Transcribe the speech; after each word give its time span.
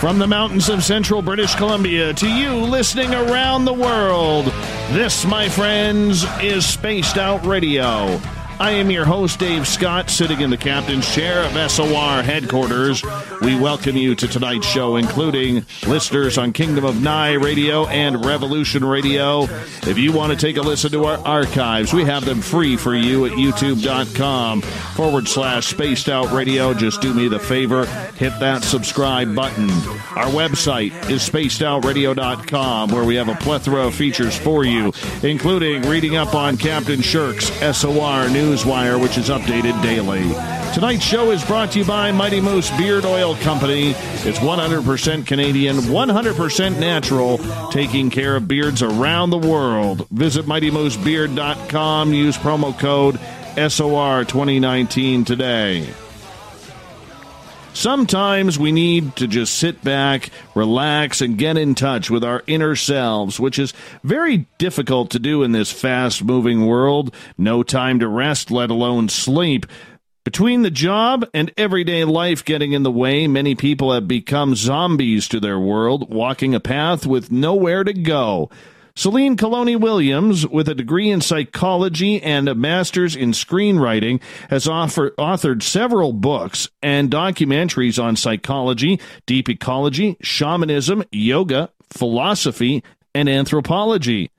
From 0.00 0.18
the 0.18 0.26
mountains 0.26 0.70
of 0.70 0.82
central 0.82 1.20
British 1.20 1.54
Columbia 1.56 2.14
to 2.14 2.26
you 2.26 2.54
listening 2.54 3.12
around 3.12 3.66
the 3.66 3.74
world, 3.74 4.46
this, 4.92 5.26
my 5.26 5.46
friends, 5.50 6.24
is 6.40 6.64
Spaced 6.64 7.18
Out 7.18 7.44
Radio. 7.44 8.18
I 8.60 8.72
am 8.72 8.90
your 8.90 9.06
host, 9.06 9.38
Dave 9.38 9.66
Scott, 9.66 10.10
sitting 10.10 10.42
in 10.42 10.50
the 10.50 10.56
captain's 10.58 11.10
chair 11.14 11.44
of 11.44 11.70
SOR 11.70 12.22
headquarters. 12.22 13.02
We 13.40 13.58
welcome 13.58 13.96
you 13.96 14.14
to 14.16 14.28
tonight's 14.28 14.66
show, 14.66 14.96
including 14.96 15.64
listeners 15.86 16.36
on 16.36 16.52
Kingdom 16.52 16.84
of 16.84 17.00
Nye 17.00 17.32
Radio 17.32 17.86
and 17.86 18.22
Revolution 18.22 18.84
Radio. 18.84 19.44
If 19.84 19.96
you 19.96 20.12
want 20.12 20.32
to 20.32 20.36
take 20.36 20.58
a 20.58 20.60
listen 20.60 20.92
to 20.92 21.06
our 21.06 21.16
archives, 21.26 21.94
we 21.94 22.04
have 22.04 22.26
them 22.26 22.42
free 22.42 22.76
for 22.76 22.94
you 22.94 23.24
at 23.24 23.32
youtube.com 23.32 24.60
forward 24.60 25.26
slash 25.26 25.68
spaced 25.68 26.10
out 26.10 26.30
radio. 26.30 26.74
Just 26.74 27.00
do 27.00 27.14
me 27.14 27.28
the 27.28 27.38
favor, 27.38 27.86
hit 28.16 28.38
that 28.40 28.62
subscribe 28.62 29.34
button. 29.34 29.70
Our 29.70 30.26
website 30.26 30.92
is 31.08 31.26
spacedoutradio.com, 31.26 32.90
where 32.90 33.04
we 33.04 33.14
have 33.14 33.30
a 33.30 33.36
plethora 33.36 33.86
of 33.86 33.94
features 33.94 34.38
for 34.38 34.66
you, 34.66 34.92
including 35.22 35.88
reading 35.88 36.16
up 36.16 36.34
on 36.34 36.58
Captain 36.58 37.00
Shirk's 37.00 37.46
SOR 37.74 38.28
news 38.28 38.49
Newswire, 38.50 39.00
which 39.00 39.16
is 39.16 39.28
updated 39.28 39.80
daily. 39.80 40.22
Tonight's 40.74 41.04
show 41.04 41.30
is 41.30 41.44
brought 41.44 41.70
to 41.72 41.78
you 41.78 41.84
by 41.84 42.10
Mighty 42.10 42.40
Moose 42.40 42.68
Beard 42.76 43.04
Oil 43.04 43.36
Company. 43.36 43.90
It's 43.90 44.38
100% 44.40 45.24
Canadian, 45.24 45.76
100% 45.76 46.80
natural, 46.80 47.38
taking 47.70 48.10
care 48.10 48.34
of 48.34 48.48
beards 48.48 48.82
around 48.82 49.30
the 49.30 49.38
world. 49.38 50.08
Visit 50.10 50.46
MightyMooseBeard.com. 50.46 52.12
Use 52.12 52.36
promo 52.38 52.76
code 52.76 53.20
SOR2019 53.54 55.24
today. 55.24 55.88
Sometimes 57.72 58.58
we 58.58 58.72
need 58.72 59.16
to 59.16 59.26
just 59.26 59.54
sit 59.54 59.82
back, 59.82 60.30
relax, 60.54 61.20
and 61.20 61.38
get 61.38 61.56
in 61.56 61.74
touch 61.74 62.10
with 62.10 62.22
our 62.22 62.42
inner 62.46 62.76
selves, 62.76 63.40
which 63.40 63.58
is 63.58 63.72
very 64.04 64.46
difficult 64.58 65.10
to 65.10 65.18
do 65.18 65.42
in 65.42 65.52
this 65.52 65.72
fast 65.72 66.22
moving 66.22 66.66
world. 66.66 67.14
No 67.38 67.62
time 67.62 68.00
to 68.00 68.08
rest, 68.08 68.50
let 68.50 68.70
alone 68.70 69.08
sleep. 69.08 69.66
Between 70.24 70.60
the 70.62 70.70
job 70.70 71.24
and 71.32 71.50
everyday 71.56 72.04
life 72.04 72.44
getting 72.44 72.72
in 72.72 72.82
the 72.82 72.90
way, 72.90 73.26
many 73.26 73.54
people 73.54 73.92
have 73.92 74.06
become 74.06 74.54
zombies 74.54 75.26
to 75.28 75.40
their 75.40 75.58
world, 75.58 76.12
walking 76.12 76.54
a 76.54 76.60
path 76.60 77.06
with 77.06 77.32
nowhere 77.32 77.84
to 77.84 77.94
go. 77.94 78.50
Celine 78.94 79.36
Calloni 79.36 79.78
Williams, 79.78 80.46
with 80.46 80.68
a 80.68 80.74
degree 80.74 81.10
in 81.10 81.20
psychology 81.20 82.22
and 82.22 82.48
a 82.48 82.54
master's 82.54 83.16
in 83.16 83.32
screenwriting, 83.32 84.20
has 84.48 84.66
offer, 84.68 85.10
authored 85.12 85.62
several 85.62 86.12
books 86.12 86.68
and 86.82 87.10
documentaries 87.10 88.02
on 88.02 88.16
psychology, 88.16 89.00
deep 89.26 89.48
ecology, 89.48 90.16
shamanism, 90.20 91.04
yoga, 91.12 91.70
philosophy, 91.90 92.82
and 93.14 93.28
anthropology. 93.28 94.30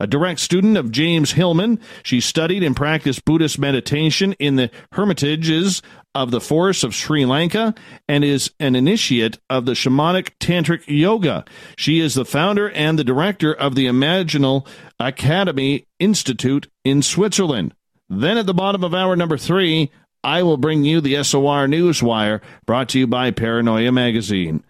A 0.00 0.06
direct 0.06 0.40
student 0.40 0.78
of 0.78 0.90
James 0.90 1.32
Hillman, 1.32 1.78
she 2.02 2.20
studied 2.20 2.62
and 2.62 2.74
practiced 2.74 3.26
Buddhist 3.26 3.58
meditation 3.58 4.32
in 4.38 4.56
the 4.56 4.70
hermitages 4.92 5.82
of 6.14 6.30
the 6.30 6.40
forests 6.40 6.82
of 6.82 6.94
Sri 6.94 7.26
Lanka 7.26 7.74
and 8.08 8.24
is 8.24 8.50
an 8.58 8.74
initiate 8.74 9.38
of 9.50 9.66
the 9.66 9.72
shamanic 9.72 10.30
tantric 10.40 10.82
yoga. 10.86 11.44
She 11.76 12.00
is 12.00 12.14
the 12.14 12.24
founder 12.24 12.70
and 12.70 12.98
the 12.98 13.04
director 13.04 13.52
of 13.52 13.74
the 13.74 13.86
Imaginal 13.86 14.66
Academy 14.98 15.86
Institute 15.98 16.68
in 16.82 17.02
Switzerland. 17.02 17.74
Then 18.08 18.38
at 18.38 18.46
the 18.46 18.54
bottom 18.54 18.82
of 18.82 18.94
hour 18.94 19.14
number 19.16 19.36
three, 19.36 19.90
I 20.24 20.42
will 20.42 20.56
bring 20.56 20.84
you 20.84 21.02
the 21.02 21.22
SOR 21.22 21.66
Newswire, 21.66 22.40
brought 22.66 22.88
to 22.90 22.98
you 22.98 23.06
by 23.06 23.30
Paranoia 23.32 23.92
Magazine. 23.92 24.64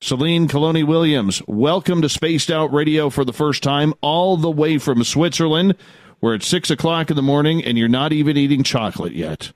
Celine 0.00 0.46
Calloni 0.46 0.86
Williams, 0.86 1.42
welcome 1.46 2.02
to 2.02 2.08
Spaced 2.08 2.50
Out 2.50 2.72
Radio 2.72 3.08
for 3.08 3.24
the 3.24 3.32
first 3.32 3.62
time, 3.62 3.94
all 4.02 4.36
the 4.36 4.50
way 4.50 4.76
from 4.76 5.02
Switzerland, 5.02 5.74
where 6.20 6.34
it's 6.34 6.46
six 6.46 6.70
o'clock 6.70 7.08
in 7.08 7.16
the 7.16 7.22
morning 7.22 7.64
and 7.64 7.78
you're 7.78 7.88
not 7.88 8.12
even 8.12 8.36
eating 8.36 8.62
chocolate 8.62 9.14
yet. 9.14 9.52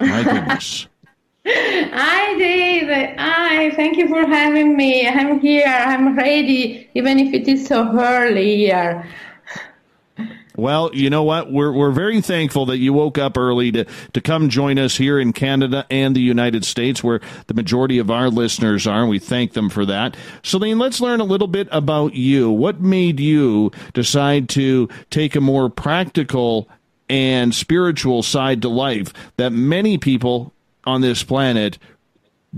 My 0.00 0.22
goodness. 0.24 0.86
Hi, 1.46 2.38
Dave. 2.38 2.88
Hi, 3.18 3.70
thank 3.72 3.98
you 3.98 4.08
for 4.08 4.26
having 4.26 4.74
me. 4.74 5.06
I'm 5.06 5.38
here. 5.40 5.66
I'm 5.66 6.16
ready, 6.16 6.88
even 6.94 7.18
if 7.18 7.34
it 7.34 7.46
is 7.46 7.66
so 7.66 7.86
early 7.98 8.56
here. 8.56 9.06
Well, 10.56 10.90
you 10.94 11.10
know 11.10 11.24
what? 11.24 11.50
We're 11.50 11.72
we're 11.72 11.90
very 11.90 12.20
thankful 12.20 12.66
that 12.66 12.78
you 12.78 12.92
woke 12.92 13.18
up 13.18 13.36
early 13.36 13.72
to 13.72 13.86
to 14.12 14.20
come 14.20 14.48
join 14.48 14.78
us 14.78 14.96
here 14.96 15.18
in 15.18 15.32
Canada 15.32 15.84
and 15.90 16.14
the 16.14 16.20
United 16.20 16.64
States, 16.64 17.02
where 17.02 17.20
the 17.48 17.54
majority 17.54 17.98
of 17.98 18.10
our 18.10 18.30
listeners 18.30 18.86
are, 18.86 19.00
and 19.00 19.10
we 19.10 19.18
thank 19.18 19.54
them 19.54 19.68
for 19.68 19.84
that. 19.86 20.16
Celine, 20.42 20.78
let's 20.78 21.00
learn 21.00 21.20
a 21.20 21.24
little 21.24 21.48
bit 21.48 21.66
about 21.72 22.14
you. 22.14 22.50
What 22.50 22.80
made 22.80 23.18
you 23.18 23.72
decide 23.94 24.48
to 24.50 24.88
take 25.10 25.34
a 25.34 25.40
more 25.40 25.68
practical 25.68 26.68
and 27.08 27.52
spiritual 27.52 28.22
side 28.22 28.62
to 28.62 28.68
life 28.68 29.12
that 29.36 29.52
many 29.52 29.98
people 29.98 30.52
on 30.84 31.00
this 31.00 31.24
planet 31.24 31.78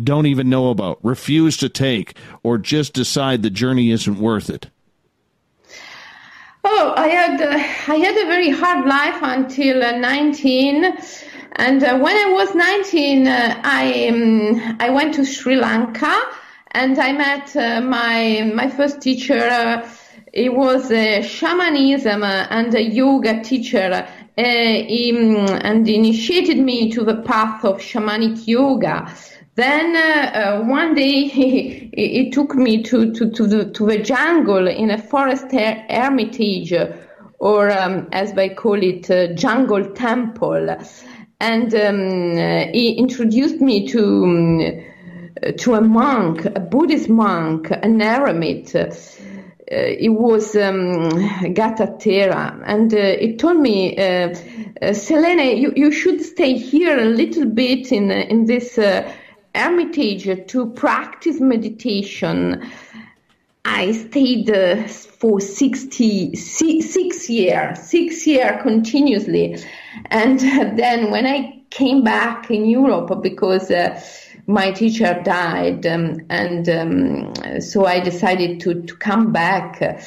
don't 0.05 0.27
even 0.27 0.51
know 0.51 0.69
about, 0.69 0.99
refuse 1.03 1.57
to 1.57 1.71
take, 1.71 2.15
or 2.43 2.59
just 2.59 2.93
decide 2.93 3.43
the 3.43 3.49
journey 3.49 3.91
isn't 3.91 4.19
worth 4.19 4.51
it? 4.51 4.69
Oh, 6.69 6.94
I 6.97 7.06
had 7.06 7.41
uh, 7.41 7.93
I 7.93 7.97
had 7.97 8.16
a 8.16 8.27
very 8.27 8.50
hard 8.50 8.87
life 8.87 9.21
until 9.22 9.84
uh, 9.84 9.93
19, 9.99 10.84
and 11.53 11.84
uh, 11.84 11.97
when 11.99 12.16
I 12.16 12.32
was 12.32 12.56
19, 12.56 13.28
uh, 13.28 13.60
I 13.62 14.09
um, 14.09 14.77
I 14.81 14.91
went 14.91 15.15
to 15.15 15.25
Sri 15.25 15.54
Lanka, 15.54 16.12
and 16.72 16.99
I 16.99 17.12
met 17.12 17.54
uh, 17.54 17.81
my 17.82 18.50
my 18.53 18.69
first 18.69 19.00
teacher. 19.00 19.84
he 20.34 20.49
was 20.49 20.91
a 20.91 21.22
shamanism 21.22 22.25
and 22.25 22.75
a 22.75 22.83
yoga 22.83 23.44
teacher, 23.44 24.04
he, 24.37 25.15
um, 25.16 25.47
and 25.62 25.88
initiated 25.88 26.59
me 26.59 26.91
to 26.91 27.04
the 27.04 27.22
path 27.22 27.65
of 27.65 27.77
shamanic 27.81 28.44
yoga. 28.48 29.15
Then 29.56 29.97
uh, 29.97 30.61
uh, 30.61 30.65
one 30.65 30.94
day 30.94 31.25
he, 31.28 31.91
he, 31.97 32.31
took 32.31 32.55
me 32.55 32.83
to, 32.83 33.12
to, 33.12 33.31
to, 33.31 33.47
the, 33.47 33.65
to 33.72 33.87
the 33.87 33.99
jungle 33.99 34.69
in 34.69 34.91
a 34.91 34.99
forest 34.99 35.50
her- 35.50 35.83
hermitage, 35.89 36.75
or 37.39 37.71
um, 37.71 38.09
as 38.12 38.34
they 38.34 38.50
call 38.50 38.83
it, 38.83 39.11
uh, 39.11 39.33
jungle 39.33 39.93
temple. 39.95 40.77
And 41.41 41.75
um, 41.75 42.33
uh, 42.33 42.71
he 42.72 42.93
introduced 42.99 43.61
me 43.62 43.89
to, 43.89 44.25
um, 44.25 45.55
to 45.56 45.75
a 45.75 45.81
monk, 45.81 46.45
a 46.45 46.61
Buddhist 46.61 47.09
monk, 47.09 47.71
an 47.71 47.99
eremit. 48.00 48.75
Uh, 48.75 48.95
it 49.69 50.11
was 50.11 50.55
um, 50.55 51.11
Gattaterra, 51.55 52.62
and 52.66 52.93
uh, 52.95 52.99
it 52.99 53.39
told 53.39 53.59
me, 53.59 53.97
uh, 53.97 54.34
uh, 54.83 54.93
Selene, 54.93 55.56
you, 55.56 55.72
you 55.75 55.91
should 55.91 56.22
stay 56.22 56.56
here 56.56 57.00
a 57.00 57.06
little 57.06 57.47
bit 57.47 57.91
in 57.91 58.12
in 58.12 58.45
this 58.45 58.78
Hermitage 59.56 60.47
to 60.49 60.71
practice 60.71 61.41
meditation. 61.41 62.71
I 63.65 63.93
stayed 63.93 64.50
uh, 64.50 64.87
for 64.87 65.41
60, 65.41 66.37
six, 66.37 66.91
six 66.91 67.31
years, 67.31 67.78
six 67.81 68.27
years 68.27 68.63
continuously. 68.63 69.57
And 70.07 70.39
then 70.78 71.10
when 71.10 71.27
I 71.27 71.63
came 71.71 72.04
back 72.04 72.51
in 72.51 72.66
Europe, 72.66 73.22
because 73.22 73.71
uh, 73.71 74.01
my 74.47 74.71
teacher 74.71 75.21
died, 75.25 75.86
um, 75.86 76.21
and 76.28 76.69
um, 76.69 77.60
so 77.60 77.86
I 77.86 78.01
decided 78.01 78.60
to, 78.60 78.83
to 78.83 78.95
come 78.97 79.33
back, 79.33 80.01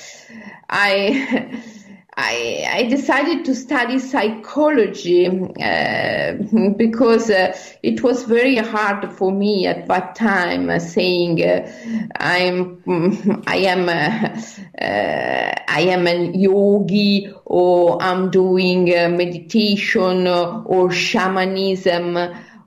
I 0.70 1.62
I, 2.22 2.68
I 2.70 2.84
decided 2.84 3.46
to 3.46 3.56
study 3.56 3.98
psychology 3.98 5.28
uh, 5.28 6.34
because 6.76 7.30
uh, 7.30 7.58
it 7.82 8.04
was 8.04 8.24
very 8.24 8.58
hard 8.58 9.14
for 9.14 9.32
me 9.32 9.68
at 9.68 9.88
that 9.88 10.16
time, 10.16 10.70
uh, 10.70 10.80
saying 10.80 11.42
uh, 11.42 12.12
I'm 12.18 12.84
I 13.48 13.56
am 13.74 13.88
uh, 13.88 14.84
uh, 14.84 15.56
I 15.70 15.82
am 15.88 16.08
a 16.08 16.32
yogi 16.36 17.34
or 17.46 18.02
I'm 18.04 18.30
doing 18.32 18.86
meditation 18.86 20.28
or 20.28 20.92
shamanism. 20.92 22.18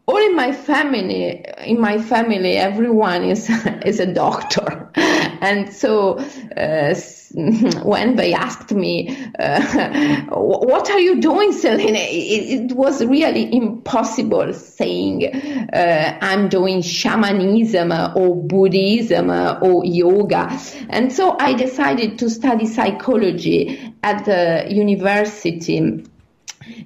All 0.07 0.17
in 0.17 0.35
my 0.35 0.53
family 0.53 1.45
in 1.65 1.79
my 1.79 1.99
family 1.99 2.57
everyone 2.57 3.23
is 3.25 3.51
is 3.85 4.01
a 4.01 4.07
doctor 4.07 4.91
and 5.43 5.73
so 5.73 6.19
uh, 6.57 6.95
when 7.83 8.17
they 8.17 8.33
asked 8.35 8.73
me 8.73 9.17
uh, 9.39 10.23
what 10.29 10.91
are 10.91 11.01
you 11.01 11.21
doing 11.21 11.53
Selene? 11.53 11.97
It, 11.97 12.71
it 12.71 12.77
was 12.77 13.05
really 13.05 13.55
impossible 13.55 14.53
saying 14.53 15.35
uh, 15.73 16.19
I'm 16.21 16.49
doing 16.49 16.83
shamanism 16.83 17.93
or 17.93 18.37
Buddhism 18.37 19.31
or 19.31 19.85
yoga. 19.85 20.59
And 20.91 21.13
so 21.13 21.37
I 21.39 21.55
decided 21.55 22.19
to 22.21 22.31
study 22.31 22.67
psychology 22.67 23.95
at 24.03 24.25
the 24.25 24.67
university 24.69 26.05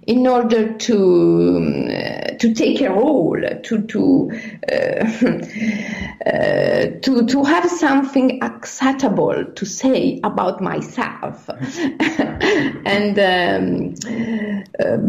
in 0.06 0.26
order 0.26 0.72
to 0.72 0.98
uh, 1.90 2.36
to 2.38 2.54
take 2.54 2.80
a 2.80 2.90
role, 2.90 3.40
to 3.62 3.82
to 3.82 4.30
uh, 4.72 4.76
uh, 6.26 6.45
to 7.06 7.24
to 7.24 7.44
have 7.44 7.70
something 7.70 8.42
acceptable 8.42 9.44
to 9.44 9.64
say 9.64 10.20
about 10.24 10.60
myself, 10.60 11.48
and 12.84 13.16
um, 13.32 13.94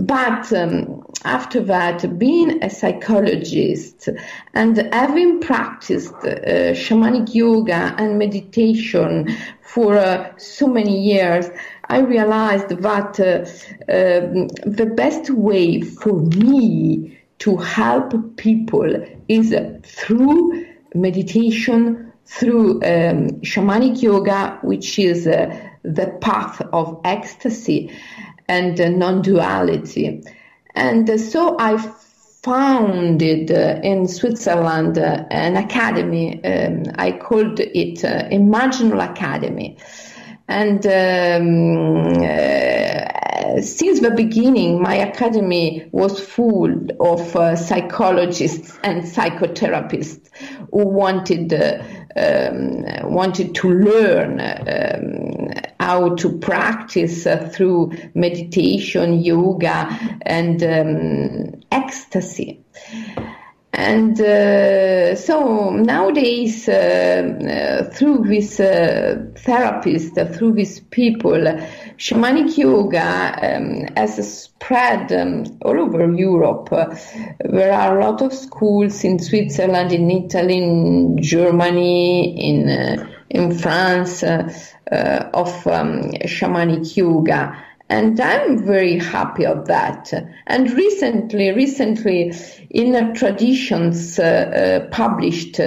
but 0.06 0.54
um, 0.54 1.04
after 1.26 1.60
that, 1.60 2.20
being 2.20 2.64
a 2.64 2.70
psychologist 2.70 4.10
and 4.54 4.78
having 4.94 5.42
practiced 5.42 6.14
uh, 6.24 6.76
shamanic 6.84 7.34
yoga 7.34 7.96
and 7.98 8.20
meditation 8.20 9.36
for 9.62 9.98
uh, 9.98 10.32
so 10.38 10.68
many 10.68 11.02
years. 11.02 11.48
I 11.90 12.00
realized 12.00 12.70
that 12.70 13.20
uh, 13.20 13.46
um, 13.92 14.50
the 14.70 14.86
best 14.86 15.30
way 15.30 15.82
for 15.82 16.20
me 16.20 17.18
to 17.40 17.56
help 17.56 18.36
people 18.36 19.06
is 19.30 19.56
through 19.84 20.68
meditation, 21.02 22.08
through 22.28 22.74
um, 22.84 23.30
shamanic 23.42 24.02
yoga, 24.02 24.60
which 24.62 25.00
is 25.00 25.26
uh, 25.28 25.56
the 25.84 26.08
path 26.22 26.62
of 26.74 27.00
ecstasy 27.06 27.92
and 28.50 28.80
uh, 28.80 28.90
non-duality. 28.90 30.24
And 30.76 31.10
uh, 31.10 31.18
so 31.18 31.58
I 31.58 31.78
founded 32.44 33.52
uh, 33.52 33.80
in 33.82 34.08
Switzerland 34.08 34.98
uh, 34.98 35.26
an 35.32 35.56
academy. 35.56 36.44
Um, 36.44 36.84
I 36.96 37.12
called 37.14 37.60
it 37.60 38.04
uh, 38.04 38.30
Imaginal 38.30 39.10
Academy. 39.10 39.78
And 40.50 40.86
um, 40.86 42.14
since 43.62 44.00
the 44.00 44.12
beginning, 44.12 44.82
my 44.82 44.96
academy 44.96 45.90
was 45.92 46.20
full 46.20 46.72
of 47.00 47.36
uh, 47.36 47.56
psychologists 47.56 48.78
and 48.84 49.04
psychotherapists 49.04 50.30
who 50.72 50.88
wanted 50.88 51.54
uh, 51.54 51.84
um, 52.18 52.84
wanted 53.12 53.54
to 53.56 53.70
learn 53.70 54.40
um, 54.42 55.54
how 55.80 56.16
to 56.16 56.38
practice 56.40 57.26
uh, 57.26 57.50
through 57.54 57.92
meditation, 58.16 59.22
yoga, 59.22 59.88
and 60.22 60.64
um, 60.64 61.62
ecstasy. 61.72 62.64
And 63.74 64.20
uh, 64.20 65.16
so 65.16 65.70
nowadays, 65.70 66.68
uh, 66.68 67.84
uh, 67.84 67.92
through 67.92 68.24
these 68.24 68.60
uh, 68.60 69.28
therapist, 69.36 70.18
uh, 70.18 70.26
through 70.26 70.54
these 70.54 70.80
people, 70.80 71.46
shamanic 71.98 72.58
yoga 72.58 73.56
um, 73.58 73.88
has 73.96 74.44
spread 74.44 75.12
um, 75.12 75.58
all 75.62 75.80
over 75.80 76.12
Europe. 76.14 76.70
Uh, 76.72 76.96
there 77.40 77.74
are 77.74 78.00
a 78.00 78.06
lot 78.06 78.22
of 78.22 78.34
schools 78.34 79.04
in 79.04 79.20
Switzerland, 79.20 79.92
in 79.92 80.10
Italy, 80.10 80.58
in 80.58 81.22
Germany, 81.22 82.50
in 82.50 83.10
in 83.30 83.58
France 83.58 84.24
of 84.24 85.68
um, 85.68 86.12
shamanic 86.26 86.96
yoga 86.96 87.58
and 87.90 88.20
I'm 88.20 88.66
very 88.66 89.00
happy 89.00 89.46
of 89.46 89.68
that. 89.68 90.12
And 90.46 90.72
recently, 90.72 91.52
recently, 91.52 92.34
Inner 92.70 93.14
Traditions 93.14 94.20
uh, 94.20 94.24
uh, 94.24 94.90
published 94.90 95.60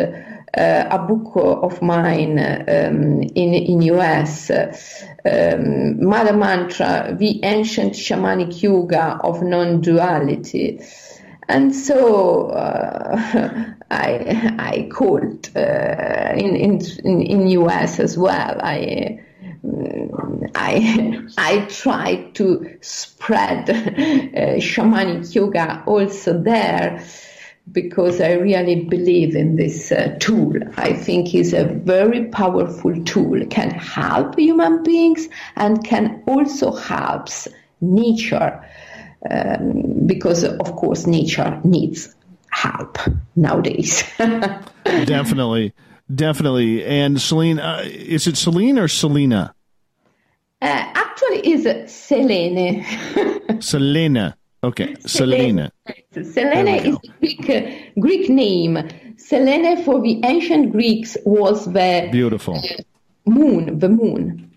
uh, 0.56 0.86
a 0.90 0.98
book 0.98 1.32
of 1.36 1.80
mine 1.80 2.38
um, 2.38 3.22
in 3.22 3.54
in 3.54 3.82
US, 3.82 4.50
um, 4.50 6.04
Mother 6.04 6.32
Mantra, 6.32 7.14
the 7.16 7.40
ancient 7.44 7.92
shamanic 7.92 8.62
yoga 8.62 9.20
of 9.22 9.42
non-duality. 9.42 10.80
And 11.48 11.74
so 11.74 12.46
uh, 12.50 13.64
I 13.90 14.54
I 14.58 14.88
called 14.92 15.50
uh, 15.56 16.34
in 16.36 16.56
in 16.56 16.80
in 17.04 17.46
US 17.48 18.00
as 18.00 18.18
well. 18.18 18.60
I 18.62 19.20
I 20.54 21.26
I 21.38 21.66
try 21.68 22.30
to 22.34 22.78
spread 22.80 23.70
uh, 23.70 24.58
shamanic 24.58 25.32
yoga 25.34 25.84
also 25.86 26.40
there 26.40 27.04
because 27.72 28.20
I 28.20 28.32
really 28.32 28.84
believe 28.84 29.34
in 29.34 29.56
this 29.56 29.92
uh, 29.92 30.16
tool. 30.20 30.54
I 30.76 30.92
think 30.92 31.34
it's 31.34 31.52
a 31.52 31.64
very 31.64 32.26
powerful 32.26 33.02
tool. 33.04 33.44
Can 33.46 33.70
help 33.70 34.38
human 34.38 34.82
beings 34.82 35.28
and 35.56 35.84
can 35.84 36.22
also 36.26 36.72
helps 36.72 37.48
nature 37.80 38.64
um, 39.30 40.06
because 40.06 40.44
of 40.44 40.76
course 40.76 41.06
nature 41.06 41.60
needs 41.64 42.14
help 42.50 42.98
nowadays. 43.36 44.04
Definitely. 44.84 45.74
Definitely. 46.12 46.84
And 46.84 47.20
Celine, 47.20 47.60
uh, 47.60 47.82
is 47.84 48.26
it 48.26 48.36
Celine 48.36 48.78
or 48.78 48.88
Selena? 48.88 49.54
Uh, 50.60 50.66
actually, 50.94 51.52
is 51.52 51.92
Selene. 51.92 52.84
Selena. 53.60 54.36
Okay, 54.62 54.94
Selena. 55.06 55.72
Selena 56.12 56.72
is 56.72 56.96
a 56.96 57.08
Greek, 57.18 57.50
uh, 57.50 57.60
Greek 57.98 58.28
name. 58.28 58.78
Selene 59.16 59.82
for 59.84 60.02
the 60.02 60.20
ancient 60.24 60.72
Greeks 60.72 61.16
was 61.24 61.64
the 61.72 62.08
beautiful 62.12 62.60
moon, 63.24 63.78
the 63.78 63.88
moon. 63.88 64.50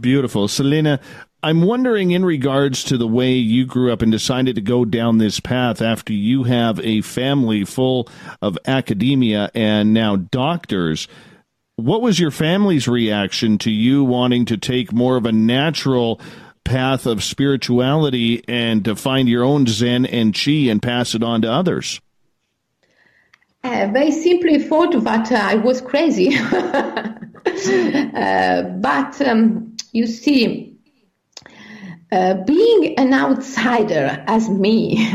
Beautiful, 0.00 0.46
Selena. 0.46 1.00
I'm 1.42 1.62
wondering, 1.62 2.12
in 2.12 2.24
regards 2.24 2.84
to 2.84 2.96
the 2.96 3.06
way 3.06 3.32
you 3.32 3.66
grew 3.66 3.92
up 3.92 4.02
and 4.02 4.10
decided 4.10 4.54
to 4.54 4.62
go 4.62 4.84
down 4.84 5.18
this 5.18 5.40
path 5.40 5.82
after 5.82 6.12
you 6.12 6.44
have 6.44 6.80
a 6.80 7.02
family 7.02 7.64
full 7.64 8.08
of 8.40 8.56
academia 8.66 9.50
and 9.54 9.92
now 9.92 10.16
doctors, 10.16 11.06
what 11.76 12.00
was 12.00 12.18
your 12.18 12.30
family's 12.30 12.88
reaction 12.88 13.58
to 13.58 13.70
you 13.70 14.04
wanting 14.04 14.46
to 14.46 14.56
take 14.56 14.92
more 14.92 15.16
of 15.16 15.26
a 15.26 15.32
natural 15.32 16.20
path 16.64 17.06
of 17.06 17.22
spirituality 17.22 18.42
and 18.48 18.84
to 18.84 18.96
find 18.96 19.28
your 19.28 19.44
own 19.44 19.66
Zen 19.66 20.06
and 20.06 20.34
Chi 20.34 20.68
and 20.70 20.82
pass 20.82 21.14
it 21.14 21.22
on 21.22 21.42
to 21.42 21.52
others? 21.52 22.00
Uh, 23.62 23.90
they 23.92 24.10
simply 24.10 24.58
thought 24.58 24.92
that 25.04 25.32
uh, 25.32 25.36
I 25.36 25.54
was 25.54 25.80
crazy. 25.80 26.36
uh, 28.14 28.62
but 28.62 29.20
um, 29.22 29.76
you 29.92 30.06
see, 30.06 30.73
uh, 32.14 32.34
being 32.44 32.94
an 32.96 33.12
outsider 33.12 34.22
as 34.28 34.48
me 34.48 35.12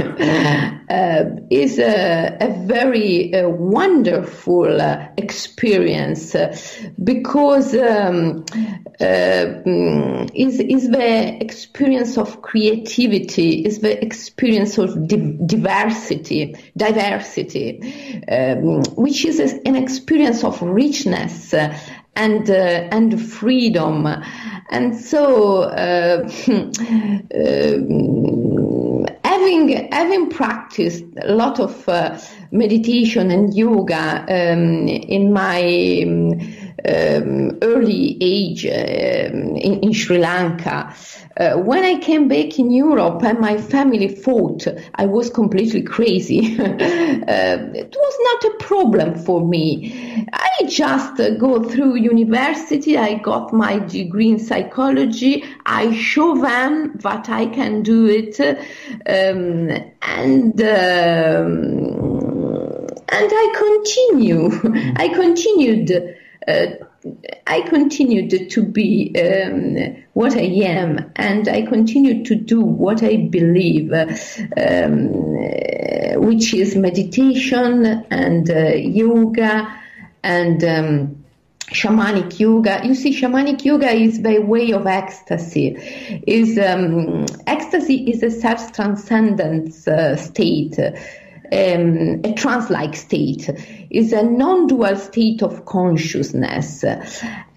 uh, 0.89 1.24
is 1.50 1.79
a, 1.79 2.38
a 2.41 2.65
very 2.65 3.34
uh, 3.34 3.48
wonderful 3.48 4.82
uh, 4.82 5.08
experience 5.15 6.36
uh, 6.36 6.53
because 7.01 7.74
um, 7.74 8.44
is 9.00 10.60
is 10.60 10.89
the 10.89 11.38
experience 11.41 12.18
of 12.18 12.41
creativity, 12.41 13.65
is 13.65 13.79
the 13.79 14.03
experience 14.03 14.77
of 14.77 15.08
di- 15.08 15.38
diversity, 15.46 16.53
diversity, 16.75 17.79
um, 18.29 18.84
which 18.98 19.24
is 19.24 19.39
an 19.39 19.77
experience 19.77 20.44
of 20.44 20.62
richness 20.62 21.53
and 22.16 22.50
and 22.50 23.22
freedom. 23.22 24.08
And 24.72 24.96
so, 24.96 25.63
uh, 25.63 26.30
uh, 27.36 27.78
having 29.24 29.89
having 29.92 30.30
practiced 30.30 31.04
a 31.22 31.34
lot 31.34 31.60
of 31.60 31.89
uh, 31.89 32.20
meditation 32.51 33.32
and 33.32 33.54
yoga 33.54 34.25
um, 34.30 34.88
in 34.88 35.34
my 35.34 36.04
um, 36.06 36.39
early 36.86 38.17
age 38.21 38.65
um, 38.65 39.55
in, 39.55 39.79
in 39.81 39.93
Sri 39.93 40.17
Lanka, 40.17 40.93
uh, 41.39 41.53
when 41.53 41.86
I 41.86 41.98
came 42.00 42.27
back 42.27 42.59
in 42.59 42.69
Europe 42.69 43.24
and 43.24 43.39
my 43.39 43.57
family 43.57 44.09
thought 44.09 44.67
I 44.95 45.05
was 45.05 45.29
completely 45.29 45.81
crazy, 45.83 46.59
uh, 46.59 46.65
it 46.67 47.95
was 47.98 48.15
not 48.19 48.53
a 48.53 48.57
problem 48.57 49.15
for 49.15 49.45
me. 49.45 50.27
I 50.33 50.65
just 50.67 51.19
uh, 51.19 51.36
go 51.36 51.63
through 51.63 51.95
university, 51.95 52.98
I 52.98 53.15
got 53.15 53.53
my 53.53 53.79
degree 53.79 54.29
in 54.29 54.39
psychology, 54.39 55.45
I 55.65 55.95
show 55.95 56.38
them 56.38 56.98
that 56.98 57.29
I 57.29 57.45
can 57.45 57.83
do 57.83 58.07
it, 58.07 58.39
um, 58.41 59.69
and 60.01 60.62
um, 60.62 62.19
and 63.12 63.31
I 63.31 63.53
continue. 63.55 64.50
I 64.98 65.07
continued. 65.09 66.17
Uh, 66.50 66.86
I 67.48 67.62
continued 67.62 68.50
to 68.50 68.63
be 68.63 69.13
um, 69.18 70.03
what 70.13 70.36
I 70.36 70.50
am, 70.65 71.12
and 71.15 71.48
I 71.48 71.62
continued 71.62 72.25
to 72.25 72.36
do 72.36 72.62
what 72.62 73.03
I 73.03 73.15
believe, 73.15 73.94
um, 73.94 75.13
which 76.22 76.53
is 76.53 76.75
meditation 76.75 77.86
and 78.12 78.50
uh, 78.50 78.74
yoga 78.75 79.74
and 80.24 80.63
um, 80.63 81.24
shamanic 81.72 82.39
yoga. 82.39 82.82
You 82.84 82.96
see, 82.96 83.20
shamanic 83.20 83.63
yoga 83.63 83.91
is 83.91 84.20
by 84.20 84.39
way 84.39 84.72
of 84.72 84.86
ecstasy. 84.86 85.77
Is 86.27 86.58
um, 86.58 87.25
ecstasy 87.48 88.12
is 88.12 88.24
a 88.24 88.32
self 88.32 88.74
transcendence 88.74 89.88
uh, 89.88 90.15
state. 90.15 90.77
Um, 91.51 92.22
a 92.24 92.34
trance-like 92.34 92.96
state. 92.96 93.50
Is 93.89 94.13
a 94.13 94.22
non-dual 94.22 94.96
state 94.98 95.41
of 95.41 95.65
consciousness. 95.65 96.84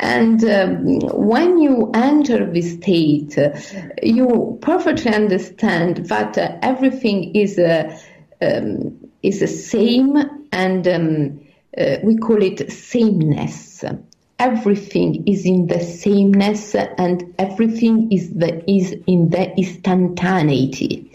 And 0.01 0.43
um, 0.45 0.99
when 1.13 1.59
you 1.59 1.91
enter 1.93 2.51
this 2.51 2.73
state 2.73 3.37
you 4.03 4.59
perfectly 4.61 5.13
understand 5.13 6.07
that 6.07 6.37
uh, 6.39 6.59
everything 6.63 7.35
is 7.35 7.59
uh, 7.59 7.99
um, 8.41 9.11
is 9.23 9.41
the 9.41 9.47
same 9.47 10.17
and 10.53 10.89
um, 10.89 11.41
uh, 11.77 11.97
we 12.03 12.17
call 12.17 12.43
it 12.43 12.71
sameness. 12.71 13.85
Everything 14.39 15.27
is 15.29 15.47
in 15.47 15.69
the 15.69 15.79
sameness 15.79 16.75
and 16.75 17.33
everything 17.39 18.11
is 18.11 18.31
the 18.35 18.69
is 18.69 18.93
in 19.07 19.31
the 19.31 19.57
instantaneity 19.57 21.13